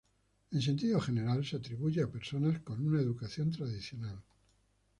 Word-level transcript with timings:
En 0.51 0.63
sentido 0.63 0.99
general, 0.99 1.45
se 1.45 1.57
atribuye 1.57 2.01
a 2.01 2.09
personas 2.09 2.59
con 2.61 2.83
una 2.83 2.99
educación 2.99 3.51
tradicional. 3.51 4.19